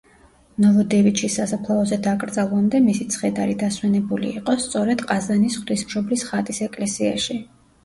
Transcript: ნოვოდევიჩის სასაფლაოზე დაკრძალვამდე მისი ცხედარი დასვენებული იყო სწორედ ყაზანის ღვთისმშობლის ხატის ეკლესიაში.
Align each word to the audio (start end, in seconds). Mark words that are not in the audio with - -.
ნოვოდევიჩის 0.63 1.35
სასაფლაოზე 1.39 1.99
დაკრძალვამდე 2.07 2.81
მისი 2.87 3.07
ცხედარი 3.17 3.59
დასვენებული 3.65 4.33
იყო 4.41 4.57
სწორედ 4.65 5.07
ყაზანის 5.13 5.61
ღვთისმშობლის 5.61 6.27
ხატის 6.33 6.65
ეკლესიაში. 6.73 7.41